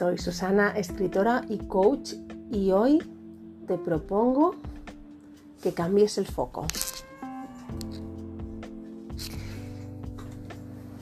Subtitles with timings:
[0.00, 2.14] Soy Susana, escritora y coach,
[2.50, 3.02] y hoy
[3.66, 4.54] te propongo
[5.62, 6.66] que cambies el foco.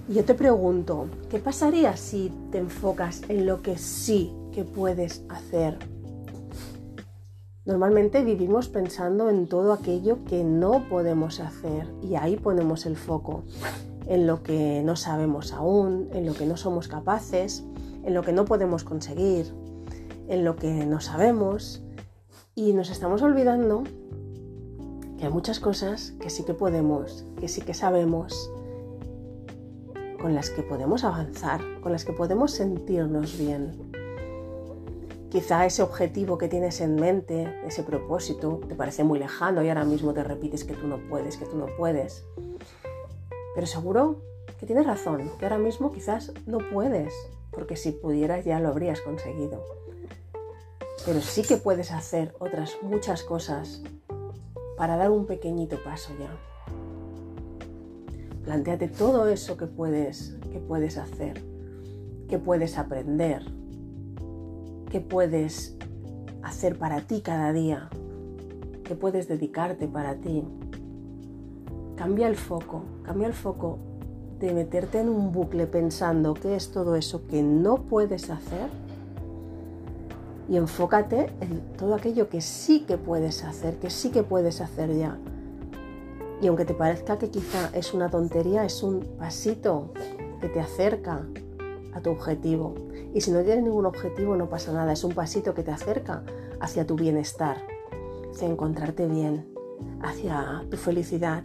[0.08, 5.78] Yo te pregunto, ¿qué pasaría si te enfocas en lo que sí que puedes hacer?
[7.66, 13.44] Normalmente vivimos pensando en todo aquello que no podemos hacer y ahí ponemos el foco,
[14.08, 17.62] en lo que no sabemos aún, en lo que no somos capaces,
[18.08, 19.52] en lo que no podemos conseguir,
[20.28, 21.82] en lo que no sabemos
[22.54, 23.84] y nos estamos olvidando
[25.18, 28.50] que hay muchas cosas que sí que podemos, que sí que sabemos,
[30.22, 33.76] con las que podemos avanzar, con las que podemos sentirnos bien.
[35.28, 39.84] Quizá ese objetivo que tienes en mente, ese propósito, te parece muy lejano y ahora
[39.84, 42.24] mismo te repites que tú no puedes, que tú no puedes.
[43.54, 44.22] Pero seguro
[44.58, 47.12] que tienes razón, que ahora mismo quizás no puedes,
[47.58, 49.64] porque si pudieras ya lo habrías conseguido.
[51.04, 53.82] Pero sí que puedes hacer otras muchas cosas
[54.76, 56.30] para dar un pequeñito paso ya.
[58.44, 61.42] Plantéate todo eso que puedes, que puedes hacer,
[62.28, 63.44] que puedes aprender,
[64.88, 65.76] que puedes
[66.44, 67.90] hacer para ti cada día,
[68.84, 70.44] que puedes dedicarte para ti.
[71.96, 73.80] Cambia el foco, cambia el foco
[74.40, 78.68] de meterte en un bucle pensando qué es todo eso que no puedes hacer
[80.48, 84.96] y enfócate en todo aquello que sí que puedes hacer, que sí que puedes hacer
[84.96, 85.18] ya.
[86.40, 89.92] Y aunque te parezca que quizá es una tontería, es un pasito
[90.40, 91.26] que te acerca
[91.92, 92.74] a tu objetivo.
[93.12, 96.22] Y si no tienes ningún objetivo no pasa nada, es un pasito que te acerca
[96.60, 97.58] hacia tu bienestar,
[98.30, 99.48] hacia encontrarte bien,
[100.00, 101.44] hacia tu felicidad,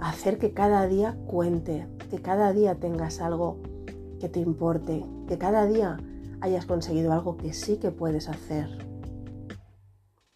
[0.00, 3.58] hacer que cada día cuente, que cada día tengas algo
[4.18, 5.98] que te importe, que cada día
[6.40, 8.68] hayas conseguido algo que sí que puedes hacer.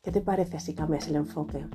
[0.02, 1.66] ¿Qué te parece si cambias el enfoque?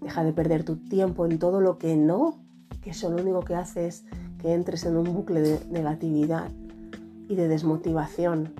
[0.00, 2.40] Deja de perder tu tiempo en todo lo que no,
[2.82, 4.04] que eso lo único que hace es
[4.38, 6.50] que entres en un bucle de negatividad
[7.28, 8.54] y de desmotivación.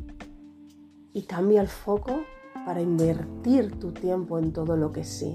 [1.12, 2.20] Y cambia el foco
[2.64, 5.34] para invertir tu tiempo en todo lo que sí.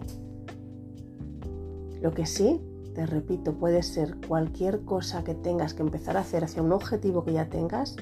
[2.03, 2.59] Lo que sí,
[2.95, 7.23] te repito, puede ser cualquier cosa que tengas que empezar a hacer hacia un objetivo
[7.23, 7.95] que ya tengas,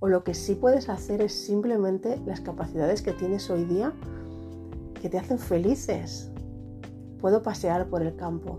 [0.00, 3.92] o lo que sí puedes hacer es simplemente las capacidades que tienes hoy día
[5.00, 6.32] que te hacen felices.
[7.20, 8.58] Puedo pasear por el campo.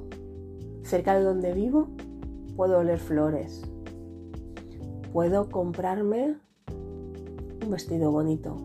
[0.83, 1.89] Cerca de donde vivo
[2.55, 3.61] puedo oler flores.
[5.11, 6.37] Puedo comprarme
[7.65, 8.55] un vestido bonito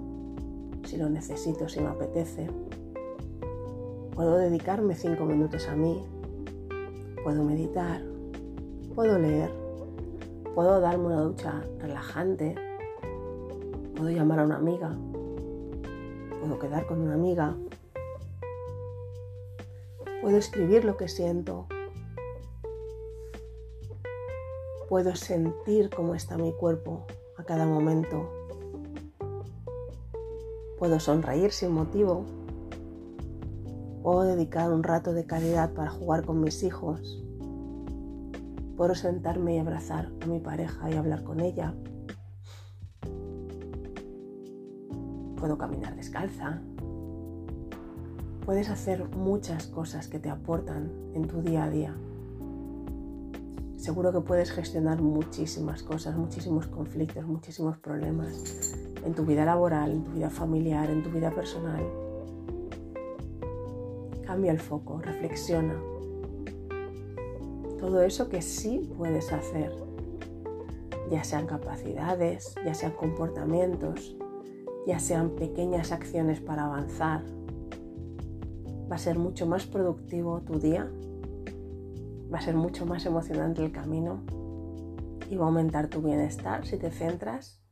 [0.85, 2.49] si lo necesito, si me apetece.
[4.15, 6.05] Puedo dedicarme cinco minutos a mí.
[7.25, 8.01] Puedo meditar.
[8.95, 9.51] Puedo leer.
[10.55, 12.55] Puedo darme una ducha relajante.
[13.97, 14.97] Puedo llamar a una amiga.
[16.39, 17.57] Puedo quedar con una amiga.
[20.23, 21.67] Puedo escribir lo que siento.
[24.89, 27.05] Puedo sentir cómo está mi cuerpo
[27.37, 28.31] a cada momento.
[30.79, 32.44] Puedo sonreír sin motivo
[34.05, 37.25] Puedo dedicar un rato de calidad para jugar con mis hijos.
[38.77, 41.73] Puedo sentarme y abrazar a mi pareja y hablar con ella.
[45.39, 46.61] Puedo caminar descalza.
[48.45, 51.97] Puedes hacer muchas cosas que te aportan en tu día a día.
[53.79, 60.05] Seguro que puedes gestionar muchísimas cosas, muchísimos conflictos, muchísimos problemas en tu vida laboral, en
[60.05, 62.04] tu vida familiar, en tu vida personal
[64.27, 65.79] Cambia el foco, reflexiona.
[67.79, 69.71] Todo eso que sí puedes hacer,
[71.11, 74.17] ya sean capacidades, ya sean comportamientos,
[74.87, 77.23] ya sean pequeñas acciones para avanzar,
[78.91, 80.91] va a ser mucho más productivo tu día,
[82.33, 84.23] va a ser mucho más emocionante el camino
[85.31, 87.63] y va a aumentar tu bienestar si te centras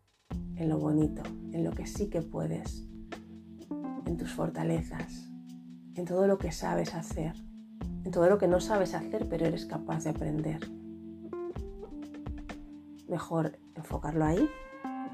[0.56, 1.22] en lo bonito,
[1.52, 2.87] en lo que sí que puedes,
[4.05, 5.31] en tus fortalezas
[5.94, 7.35] en todo lo que sabes hacer,
[8.05, 10.61] en todo lo que no sabes hacer pero eres capaz de aprender.
[13.09, 14.49] Mejor enfocarlo ahí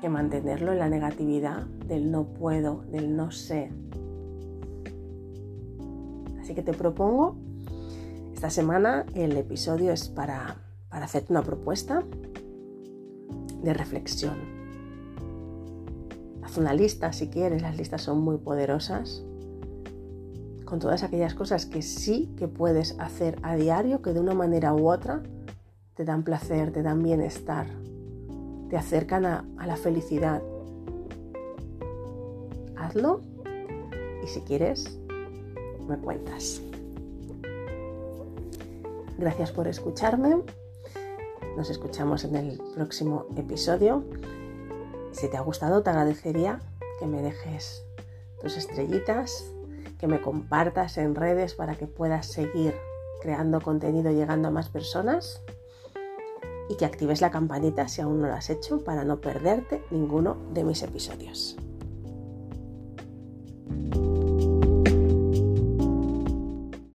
[0.01, 3.73] que mantenerlo en la negatividad del no puedo, del no sé.
[6.41, 7.37] Así que te propongo,
[8.33, 12.05] esta semana el episodio es para, para hacerte una propuesta
[13.63, 14.37] de reflexión.
[16.45, 19.25] Haz una lista si quieres, las listas son muy poderosas
[20.69, 24.75] con todas aquellas cosas que sí que puedes hacer a diario, que de una manera
[24.75, 25.23] u otra
[25.94, 27.67] te dan placer, te dan bienestar.
[28.69, 30.43] te acercan a, a la felicidad.
[32.76, 33.23] Hazlo
[34.23, 35.00] y si quieres,
[35.88, 36.61] me cuentas.
[39.17, 40.43] Gracias por escucharme.
[41.56, 44.05] Nos escuchamos en el próximo episodio.
[45.12, 46.61] Si te ha gustado, te agradecería
[47.00, 47.82] que me dejes
[48.43, 49.50] tus estrellitas,
[49.99, 52.75] que me compartas en redes para que puedas seguir
[53.21, 55.43] creando contenido llegando a más personas
[56.69, 60.37] y que actives la campanita si aún no lo has hecho para no perderte ninguno
[60.53, 61.56] de mis episodios.